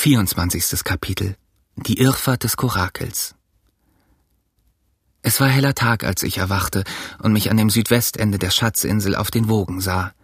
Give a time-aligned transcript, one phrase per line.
[0.00, 0.82] 24.
[0.82, 1.36] Kapitel
[1.76, 3.34] Die Irrfahrt des Korakels
[5.20, 6.84] Es war heller Tag, als ich erwachte
[7.22, 10.14] und mich an dem Südwestende der Schatzinsel auf den Wogen sah.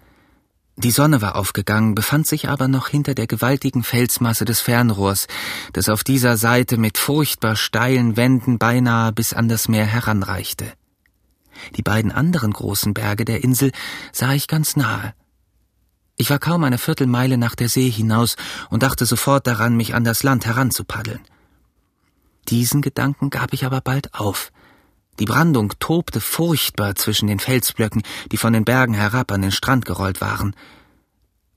[0.76, 5.26] Die Sonne war aufgegangen, befand sich aber noch hinter der gewaltigen Felsmasse des Fernrohrs,
[5.74, 10.72] das auf dieser Seite mit furchtbar steilen Wänden beinahe bis an das Meer heranreichte.
[11.76, 13.72] Die beiden anderen großen Berge der Insel
[14.10, 15.12] sah ich ganz nahe.
[16.16, 18.36] Ich war kaum eine Viertelmeile nach der See hinaus
[18.70, 21.20] und dachte sofort daran, mich an das Land heranzupaddeln.
[22.48, 24.50] Diesen Gedanken gab ich aber bald auf.
[25.18, 29.84] Die Brandung tobte furchtbar zwischen den Felsblöcken, die von den Bergen herab an den Strand
[29.84, 30.54] gerollt waren.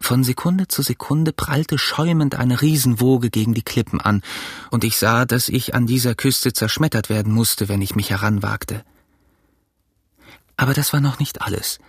[0.01, 4.21] Von Sekunde zu Sekunde prallte schäumend eine Riesenwoge gegen die Klippen an,
[4.71, 8.83] und ich sah, dass ich an dieser Küste zerschmettert werden musste, wenn ich mich heranwagte.
[10.55, 11.79] Aber das war noch nicht alles.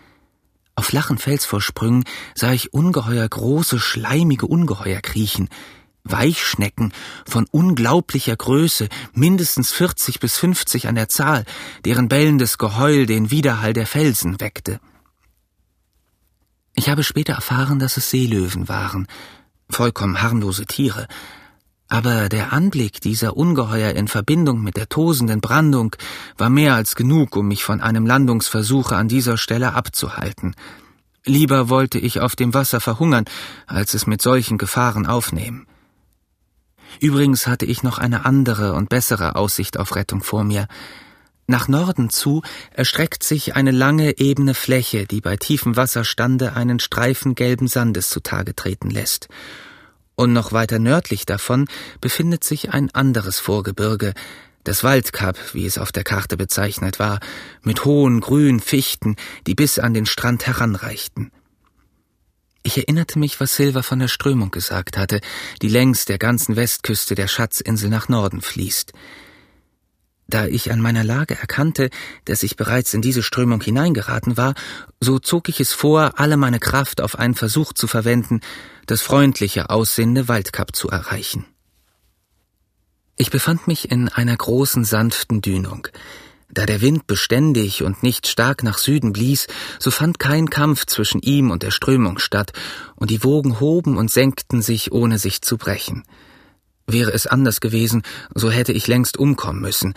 [0.81, 5.51] Auf flachen Felsvorsprüngen sah ich ungeheuer große, schleimige Ungeheuer kriechen,
[6.05, 6.95] Weichschnecken
[7.27, 11.45] von unglaublicher Größe, mindestens 40 bis 50 an der Zahl,
[11.85, 14.81] deren bellendes Geheul den Widerhall der Felsen weckte.
[16.75, 19.07] Ich habe später erfahren, dass es Seelöwen waren,
[19.69, 21.09] vollkommen harmlose Tiere,
[21.91, 25.97] aber der Anblick dieser Ungeheuer in Verbindung mit der tosenden Brandung
[26.39, 30.55] war mehr als genug, um mich von einem Landungsversuche an dieser Stelle abzuhalten.
[31.27, 33.25] Lieber wollte ich auf dem Wasser verhungern,
[33.67, 35.67] als es mit solchen Gefahren aufnehmen.
[37.01, 40.69] Übrigens hatte ich noch eine andere und bessere Aussicht auf Rettung vor mir.
[41.49, 47.35] Nach Norden zu erstreckt sich eine lange ebene Fläche, die bei tiefem Wasserstande einen Streifen
[47.35, 49.29] gelben Sandes zutage treten lässt.
[50.21, 51.67] Und noch weiter nördlich davon
[52.03, 54.13] befindet sich ein anderes Vorgebirge,
[54.65, 57.21] das Waldkap, wie es auf der Karte bezeichnet war,
[57.63, 61.33] mit hohen grünen Fichten, die bis an den Strand heranreichten.
[62.63, 65.23] Ich erinnerte mich, was Silver von der Strömung gesagt hatte,
[65.63, 68.93] die längs der ganzen Westküste der Schatzinsel nach Norden fließt.
[70.31, 71.91] Da ich an meiner Lage erkannte,
[72.25, 74.55] dass ich bereits in diese Strömung hineingeraten war,
[75.01, 78.41] so zog ich es vor, alle meine Kraft auf einen Versuch zu verwenden,
[78.87, 81.47] das freundliche aussehende Waldkap zu erreichen.
[83.17, 85.89] Ich befand mich in einer großen sanften Dünung.
[86.49, 89.49] Da der Wind beständig und nicht stark nach Süden blies,
[89.81, 92.53] so fand kein Kampf zwischen ihm und der Strömung statt,
[92.95, 96.05] und die Wogen hoben und senkten sich, ohne sich zu brechen.
[96.87, 98.03] Wäre es anders gewesen,
[98.35, 99.95] so hätte ich längst umkommen müssen,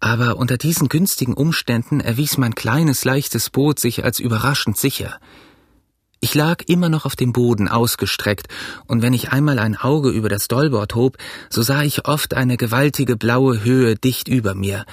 [0.00, 5.18] aber unter diesen günstigen Umständen erwies mein kleines, leichtes Boot sich als überraschend sicher.
[6.20, 8.46] Ich lag immer noch auf dem Boden ausgestreckt,
[8.86, 11.18] und wenn ich einmal ein Auge über das Dollbord hob,
[11.50, 14.84] so sah ich oft eine gewaltige blaue Höhe dicht über mir,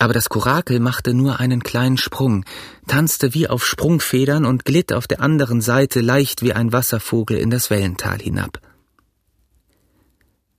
[0.00, 2.46] aber das Korakel machte nur einen kleinen Sprung,
[2.86, 7.50] tanzte wie auf Sprungfedern und glitt auf der anderen Seite leicht wie ein Wasservogel in
[7.50, 8.60] das Wellental hinab.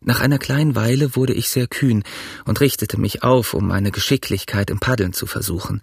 [0.03, 2.03] Nach einer kleinen Weile wurde ich sehr kühn
[2.45, 5.81] und richtete mich auf, um meine Geschicklichkeit im Paddeln zu versuchen.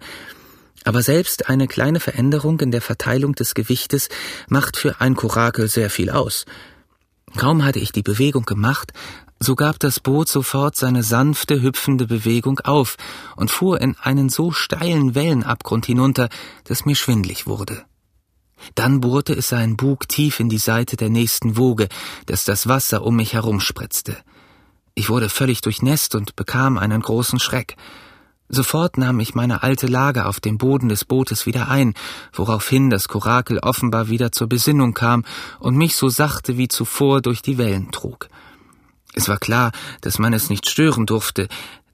[0.83, 4.09] Aber selbst eine kleine Veränderung in der Verteilung des Gewichtes
[4.49, 6.45] macht für ein Korakel sehr viel aus.
[7.37, 8.91] Kaum hatte ich die Bewegung gemacht,
[9.39, 12.97] so gab das Boot sofort seine sanfte, hüpfende Bewegung auf
[13.37, 16.27] und fuhr in einen so steilen Wellenabgrund hinunter,
[16.65, 17.85] dass mir schwindlig wurde.
[18.75, 21.87] Dann bohrte es seinen Bug tief in die Seite der nächsten Woge,
[22.25, 24.17] dass das Wasser um mich herumspritzte.
[24.95, 27.77] Ich wurde völlig durchnässt und bekam einen großen Schreck.
[28.49, 31.93] Sofort nahm ich meine alte Lage auf dem Boden des Bootes wieder ein,
[32.33, 35.23] woraufhin das Korakel offenbar wieder zur Besinnung kam
[35.59, 38.27] und mich so sachte wie zuvor durch die Wellen trug.
[39.13, 39.71] Es war klar,
[40.01, 41.47] dass man es nicht stören durfte,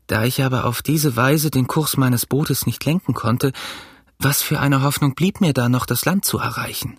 [0.08, 3.52] da ich aber auf diese Weise den Kurs meines Bootes nicht lenken konnte,
[4.20, 6.98] was für eine Hoffnung blieb mir da noch, das Land zu erreichen?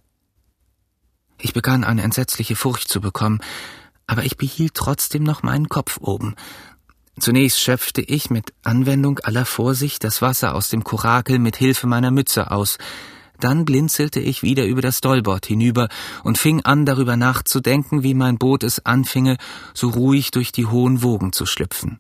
[1.39, 3.41] Ich begann eine entsetzliche Furcht zu bekommen,
[4.07, 6.35] aber ich behielt trotzdem noch meinen Kopf oben.
[7.19, 12.11] Zunächst schöpfte ich mit Anwendung aller Vorsicht das Wasser aus dem Korakel mit Hilfe meiner
[12.11, 12.79] Mütze aus,
[13.41, 15.89] dann blinzelte ich wieder über das Dollbord hinüber
[16.25, 19.37] und fing an, darüber nachzudenken, wie mein Boot es anfinge,
[19.75, 21.99] so ruhig durch die hohen Wogen zu schlüpfen.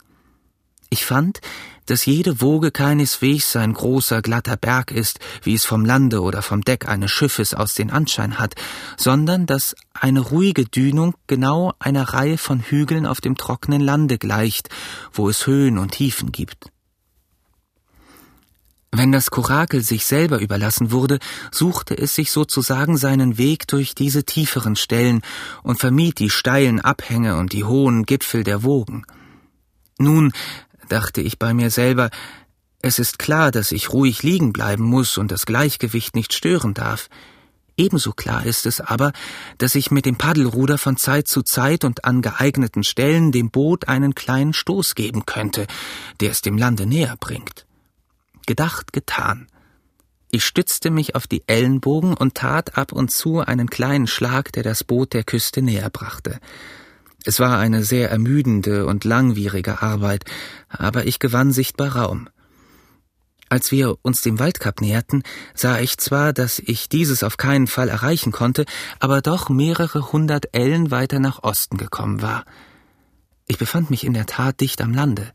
[0.88, 1.40] Ich fand,
[1.86, 6.62] dass jede Woge keineswegs ein großer, glatter Berg ist, wie es vom Lande oder vom
[6.62, 8.54] Deck eines Schiffes aus den Anschein hat,
[8.96, 14.68] sondern dass eine ruhige Dünung genau einer Reihe von Hügeln auf dem trockenen Lande gleicht,
[15.12, 16.70] wo es Höhen und Tiefen gibt.
[18.92, 21.18] Wenn das Korakel sich selber überlassen wurde,
[21.50, 25.20] suchte es sich sozusagen seinen Weg durch diese tieferen Stellen
[25.62, 29.04] und vermied die steilen Abhänge und die hohen Gipfel der Wogen.
[29.98, 30.32] Nun,
[30.88, 32.10] dachte ich bei mir selber,
[32.82, 37.08] es ist klar, dass ich ruhig liegen bleiben muss und das Gleichgewicht nicht stören darf.
[37.76, 39.12] Ebenso klar ist es aber,
[39.58, 43.88] dass ich mit dem Paddelruder von Zeit zu Zeit und an geeigneten Stellen dem Boot
[43.88, 45.66] einen kleinen Stoß geben könnte,
[46.20, 47.66] der es dem Lande näher bringt.
[48.46, 49.48] Gedacht, getan.
[50.30, 54.62] Ich stützte mich auf die Ellenbogen und tat ab und zu einen kleinen Schlag, der
[54.62, 56.40] das Boot der Küste näher brachte.
[57.26, 60.24] Es war eine sehr ermüdende und langwierige Arbeit,
[60.68, 62.28] aber ich gewann sichtbar Raum.
[63.48, 67.88] Als wir uns dem Waldkap näherten, sah ich zwar, dass ich dieses auf keinen Fall
[67.88, 68.64] erreichen konnte,
[69.00, 72.44] aber doch mehrere hundert Ellen weiter nach Osten gekommen war.
[73.48, 75.32] Ich befand mich in der Tat dicht am Lande.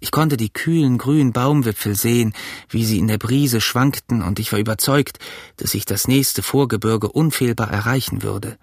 [0.00, 2.34] Ich konnte die kühlen grünen Baumwipfel sehen,
[2.68, 5.18] wie sie in der Brise schwankten, und ich war überzeugt,
[5.56, 8.58] dass ich das nächste Vorgebirge unfehlbar erreichen würde.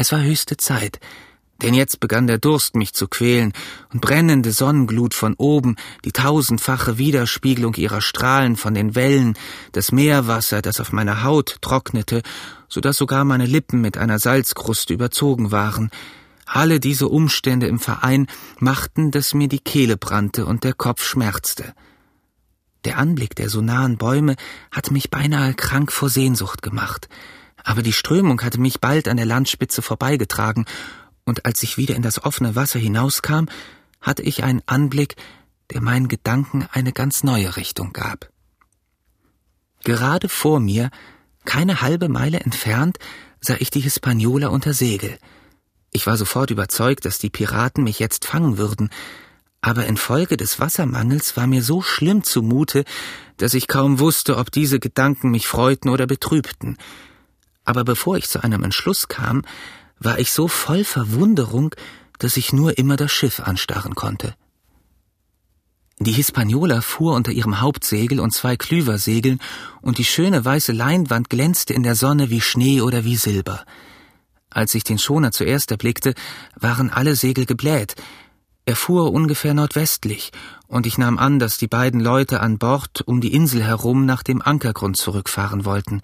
[0.00, 1.00] Es war höchste Zeit,
[1.60, 3.52] denn jetzt begann der Durst mich zu quälen,
[3.92, 5.74] und brennende Sonnenglut von oben,
[6.04, 9.36] die tausendfache Widerspiegelung ihrer Strahlen von den Wellen,
[9.72, 12.22] das Meerwasser, das auf meiner Haut trocknete,
[12.68, 15.90] so dass sogar meine Lippen mit einer Salzkruste überzogen waren,
[16.46, 18.28] alle diese Umstände im Verein
[18.60, 21.74] machten, dass mir die Kehle brannte und der Kopf schmerzte.
[22.84, 24.36] Der Anblick der so nahen Bäume
[24.70, 27.08] hatte mich beinahe krank vor Sehnsucht gemacht,
[27.68, 30.64] aber die Strömung hatte mich bald an der Landspitze vorbeigetragen,
[31.24, 33.46] und als ich wieder in das offene Wasser hinauskam,
[34.00, 35.16] hatte ich einen Anblick,
[35.70, 38.30] der meinen Gedanken eine ganz neue Richtung gab.
[39.84, 40.90] Gerade vor mir,
[41.44, 42.98] keine halbe Meile entfernt,
[43.40, 45.18] sah ich die Hispaniola unter Segel–
[45.90, 48.90] ich war sofort überzeugt, dass die Piraten mich jetzt fangen würden,
[49.60, 52.84] aber infolge des Wassermangels war mir so schlimm zumute,
[53.38, 56.76] dass ich kaum wusste, ob diese Gedanken mich freuten oder betrübten.
[57.68, 59.42] Aber bevor ich zu einem Entschluss kam,
[59.98, 61.74] war ich so voll Verwunderung,
[62.18, 64.34] dass ich nur immer das Schiff anstarren konnte.
[65.98, 69.38] Die Hispaniola fuhr unter ihrem Hauptsegel und zwei Klüversegeln,
[69.82, 73.66] und die schöne weiße Leinwand glänzte in der Sonne wie Schnee oder wie Silber.
[74.48, 76.14] Als ich den Schoner zuerst erblickte,
[76.56, 77.96] waren alle Segel gebläht.
[78.64, 80.32] Er fuhr ungefähr nordwestlich,
[80.68, 84.22] und ich nahm an, dass die beiden Leute an Bord um die Insel herum nach
[84.22, 86.00] dem Ankergrund zurückfahren wollten.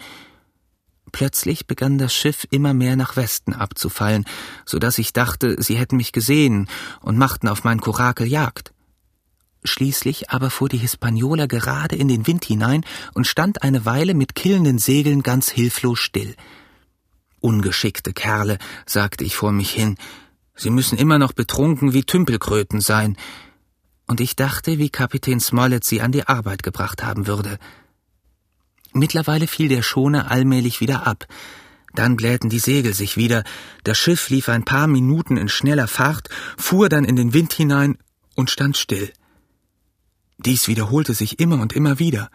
[1.15, 4.25] Plötzlich begann das Schiff immer mehr nach Westen abzufallen,
[4.67, 6.69] so dass ich dachte, sie hätten mich gesehen
[7.03, 8.73] und machten auf mein Korakel Jagd.
[9.63, 12.85] Schließlich aber fuhr die Hispaniola gerade in den Wind hinein
[13.15, 16.35] und stand eine Weile mit killenden Segeln ganz hilflos still.
[17.39, 19.97] Ungeschickte Kerle, sagte ich vor mich hin,
[20.57, 23.17] sie müssen immer noch betrunken wie Tümpelkröten sein.
[24.09, 27.61] Und ich dachte, wie Kapitän Smollett sie an die Arbeit gebracht haben würde.
[28.95, 31.27] Mittlerweile fiel der Schoner allmählich wieder ab.
[31.95, 33.43] Dann blähten die Segel sich wieder,
[33.83, 37.99] das Schiff lief ein paar Minuten in schneller Fahrt, fuhr dann in den Wind hinein
[38.37, 39.13] und stand still.
[40.39, 42.31] Dies wiederholte sich immer und immer wieder.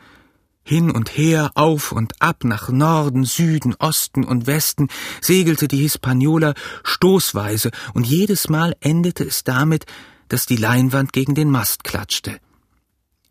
[0.63, 4.89] Hin und her, auf und ab, nach Norden, Süden, Osten und Westen
[5.21, 6.53] segelte die Hispaniola
[6.83, 9.85] stoßweise, und jedes Mal endete es damit,
[10.27, 12.39] dass die Leinwand gegen den Mast klatschte.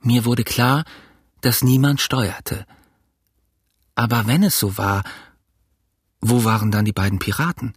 [0.00, 0.84] Mir wurde klar,
[1.42, 2.66] dass niemand steuerte.
[3.98, 5.02] Aber wenn es so war,
[6.20, 7.74] wo waren dann die beiden Piraten?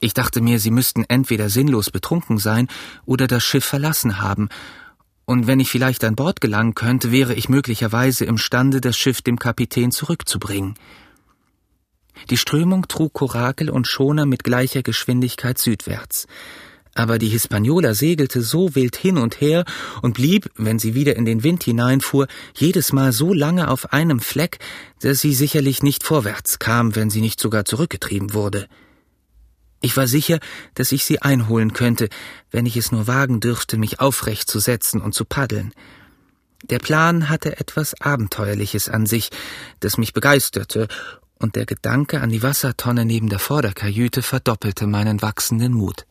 [0.00, 2.68] Ich dachte mir, sie müssten entweder sinnlos betrunken sein
[3.04, 4.48] oder das Schiff verlassen haben,
[5.26, 9.38] und wenn ich vielleicht an Bord gelangen könnte, wäre ich möglicherweise imstande, das Schiff dem
[9.38, 10.72] Kapitän zurückzubringen.
[12.30, 16.26] Die Strömung trug Korakel und Schoner mit gleicher Geschwindigkeit südwärts.
[16.98, 19.64] Aber die Hispaniola segelte so wild hin und her
[20.02, 22.26] und blieb, wenn sie wieder in den Wind hineinfuhr,
[22.56, 24.58] jedes Mal so lange auf einem Fleck,
[25.00, 28.66] dass sie sicherlich nicht vorwärts kam, wenn sie nicht sogar zurückgetrieben wurde.
[29.80, 30.40] Ich war sicher,
[30.74, 32.08] dass ich sie einholen könnte,
[32.50, 35.72] wenn ich es nur wagen dürfte, mich aufrecht zu setzen und zu paddeln.
[36.64, 39.30] Der Plan hatte etwas Abenteuerliches an sich,
[39.78, 40.88] das mich begeisterte,
[41.38, 46.07] und der Gedanke an die Wassertonne neben der Vorderkajüte verdoppelte meinen wachsenden Mut.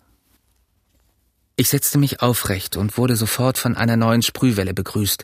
[1.59, 5.23] Ich setzte mich aufrecht und wurde sofort von einer neuen Sprühwelle begrüßt,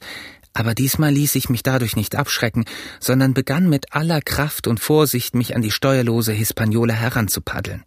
[0.55, 2.65] aber diesmal ließ ich mich dadurch nicht abschrecken,
[2.99, 7.83] sondern begann mit aller Kraft und Vorsicht mich an die steuerlose Hispaniola heranzupaddeln.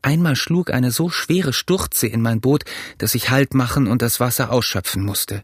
[0.00, 2.64] Einmal schlug eine so schwere Sturze in mein Boot,
[2.96, 5.42] dass ich Halt machen und das Wasser ausschöpfen musste.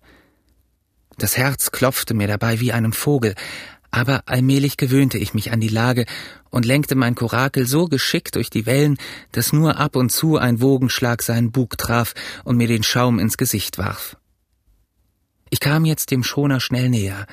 [1.19, 3.35] Das Herz klopfte mir dabei wie einem Vogel,
[3.93, 6.05] aber allmählich gewöhnte ich mich an die Lage
[6.51, 8.99] und lenkte mein Korakel so geschickt durch die Wellen,
[9.31, 13.37] dass nur ab und zu ein Wogenschlag seinen Bug traf und mir den Schaum ins
[13.37, 14.17] Gesicht warf.
[15.51, 17.27] Ich kam jetzt dem Schoner schnell näher.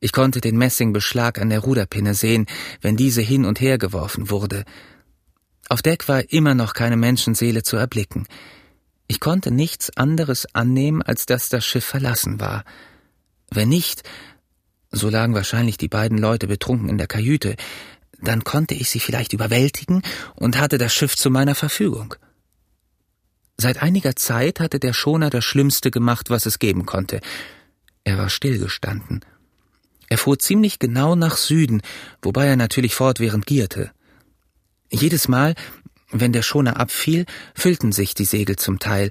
[0.00, 2.46] Ich konnte den Messingbeschlag an der Ruderpinne sehen,
[2.80, 4.64] wenn diese hin und her geworfen wurde,
[5.70, 8.26] auf Deck war immer noch keine Menschenseele zu erblicken.
[9.06, 12.64] Ich konnte nichts anderes annehmen, als dass das Schiff verlassen war.
[13.52, 14.02] Wenn nicht,
[14.90, 17.56] So lagen wahrscheinlich die beiden Leute betrunken in der Kajüte.
[18.20, 20.02] Dann konnte ich sie vielleicht überwältigen
[20.34, 22.14] und hatte das Schiff zu meiner Verfügung.
[23.56, 27.20] Seit einiger Zeit hatte der Schoner das Schlimmste gemacht, was es geben konnte.
[28.04, 29.24] Er war stillgestanden.
[30.08, 31.82] Er fuhr ziemlich genau nach Süden,
[32.22, 33.92] wobei er natürlich fortwährend gierte.
[34.90, 35.54] Jedes Mal,
[36.10, 39.10] wenn der Schoner abfiel, füllten sich die Segel zum Teil,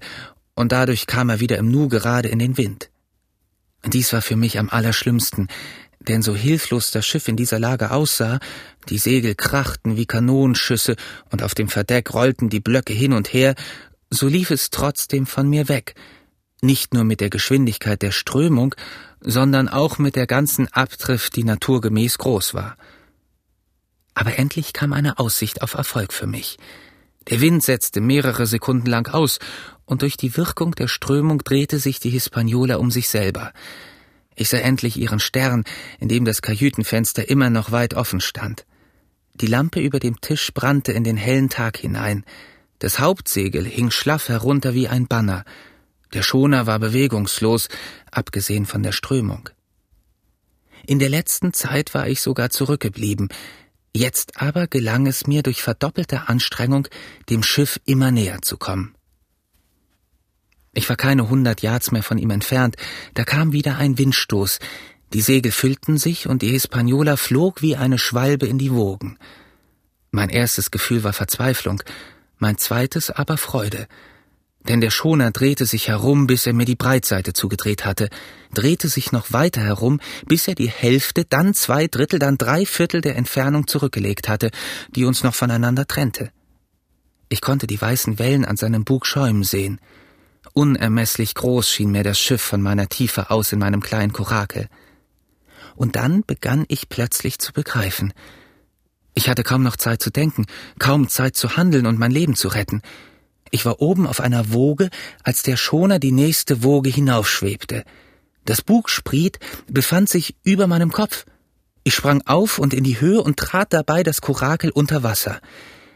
[0.55, 2.89] und dadurch kam er wieder im Nu gerade in den Wind.
[3.85, 5.47] Dies war für mich am allerschlimmsten,
[5.99, 8.39] denn so hilflos das Schiff in dieser Lage aussah,
[8.89, 10.95] die Segel krachten wie Kanonenschüsse
[11.31, 13.55] und auf dem Verdeck rollten die Blöcke hin und her,
[14.09, 15.95] so lief es trotzdem von mir weg,
[16.61, 18.75] nicht nur mit der Geschwindigkeit der Strömung,
[19.21, 22.75] sondern auch mit der ganzen Abtrift, die naturgemäß groß war.
[24.13, 26.57] Aber endlich kam eine Aussicht auf Erfolg für mich.
[27.29, 29.39] Der Wind setzte mehrere Sekunden lang aus,
[29.89, 33.51] und durch die Wirkung der Strömung drehte sich die Hispaniola um sich selber.
[34.35, 35.63] Ich sah endlich ihren Stern,
[35.99, 38.65] in dem das Kajütenfenster immer noch weit offen stand.
[39.33, 42.23] Die Lampe über dem Tisch brannte in den hellen Tag hinein.
[42.77, 45.43] Das Hauptsegel hing schlaff herunter wie ein Banner.
[46.13, 47.67] Der Schoner war bewegungslos,
[48.11, 49.49] abgesehen von der Strömung.
[50.85, 53.29] In der letzten Zeit war ich sogar zurückgeblieben,
[53.91, 56.87] Jetzt aber gelang es mir durch verdoppelte Anstrengung,
[57.27, 58.93] dem Schiff immer näher zu kommen.
[60.73, 62.75] Ich war keine hundert Yards mehr von ihm entfernt,
[63.13, 64.59] da kam wieder ein Windstoß,
[65.13, 69.17] die Segel füllten sich und die Hispaniola flog wie eine Schwalbe in die Wogen.
[70.11, 71.81] Mein erstes Gefühl war Verzweiflung,
[72.37, 73.87] mein zweites aber Freude
[74.67, 78.09] denn der Schoner drehte sich herum, bis er mir die Breitseite zugedreht hatte,
[78.53, 83.01] drehte sich noch weiter herum, bis er die Hälfte, dann zwei Drittel, dann drei Viertel
[83.01, 84.51] der Entfernung zurückgelegt hatte,
[84.95, 86.31] die uns noch voneinander trennte.
[87.29, 89.79] Ich konnte die weißen Wellen an seinem Bug schäumen sehen.
[90.59, 94.67] Unermesslich groß schien mir das Schiff von meiner Tiefe aus in meinem kleinen Korakel.
[95.77, 98.11] Und dann begann ich plötzlich zu begreifen.
[99.15, 100.47] Ich hatte kaum noch Zeit zu denken,
[100.77, 102.81] kaum Zeit zu handeln und mein Leben zu retten.
[103.51, 104.89] Ich war oben auf einer Woge,
[105.23, 107.85] als der Schoner die nächste Woge hinaufschwebte.
[108.43, 109.39] Das Bugspriet
[109.69, 111.25] befand sich über meinem Kopf.
[111.85, 115.39] Ich sprang auf und in die Höhe und trat dabei das Kurakel unter Wasser.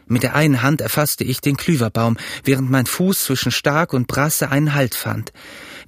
[0.06, 4.50] Mit der einen Hand erfasste ich den Klüverbaum, während mein Fuß zwischen Stark und Brasse
[4.50, 5.32] einen Halt fand.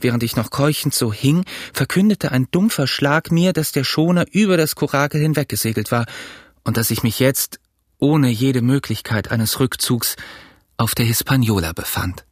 [0.00, 4.56] Während ich noch keuchend so hing, verkündete ein dumpfer Schlag mir, dass der Schoner über
[4.56, 6.06] das Kurakel hinweggesegelt war
[6.64, 7.60] und dass ich mich jetzt,
[7.98, 10.16] ohne jede Möglichkeit eines Rückzugs,
[10.76, 12.26] auf der Hispaniola befand.